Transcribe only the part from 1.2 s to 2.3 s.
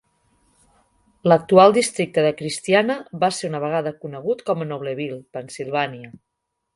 L'actual districte